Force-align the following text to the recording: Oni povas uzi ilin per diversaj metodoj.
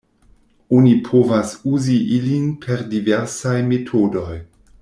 Oni 0.77 0.93
povas 1.09 1.51
uzi 1.79 1.99
ilin 2.17 2.49
per 2.65 2.85
diversaj 2.97 3.57
metodoj. 3.73 4.39